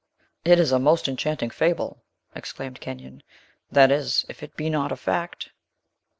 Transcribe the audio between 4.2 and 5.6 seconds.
if it be not a fact."